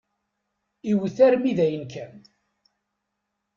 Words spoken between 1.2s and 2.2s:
armi dayen kan.